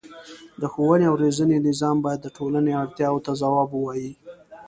د 0.61 0.63
ښوونې 0.73 1.05
او 1.09 1.15
روزنې 1.23 1.57
نظام 1.69 1.97
باید 2.05 2.19
د 2.23 2.27
ټولنې 2.37 2.71
اړتیاوو 2.83 3.23
ته 3.25 3.31
ځواب 3.41 3.69
ووايي. 3.71 4.11